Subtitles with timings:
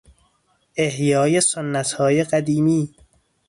[0.75, 2.95] احیای سنتهای قدیمی